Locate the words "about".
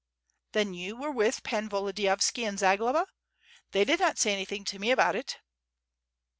4.89-5.15